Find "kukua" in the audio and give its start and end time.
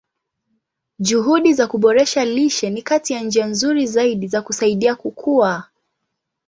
4.95-5.63